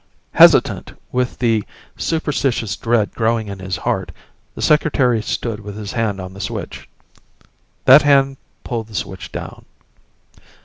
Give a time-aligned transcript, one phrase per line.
[0.33, 1.63] Hesitant, with the
[1.95, 4.11] superstitious dread growing in his heart,
[4.55, 6.89] the Secretary stood with his hand on the switch.
[7.85, 9.63] That hand pulled the switch down....